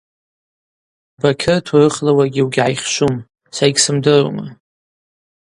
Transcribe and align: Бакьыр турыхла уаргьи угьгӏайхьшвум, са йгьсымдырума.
Бакьыр 1.19 1.59
турыхла 1.65 2.11
уаргьи 2.17 2.43
угьгӏайхьшвум, 2.45 3.15
са 3.55 3.63
йгьсымдырума. 3.69 4.45